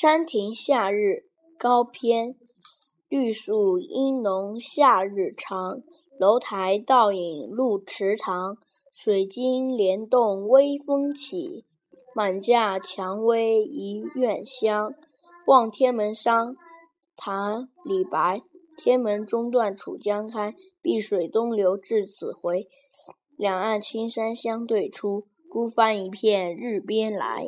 [0.00, 1.24] 山亭夏日
[1.58, 2.36] 高篇
[3.08, 5.82] 绿树阴浓夏日长
[6.20, 8.56] 楼台倒影入池塘
[8.92, 11.64] 水晶帘动微风起
[12.14, 14.94] 满架蔷薇一院香。
[15.48, 16.54] 望天门山
[17.16, 18.42] 唐李白
[18.76, 22.68] 天门中断楚江开碧水东流至此回。
[23.36, 27.46] 两岸青山相对出孤帆一片日边来。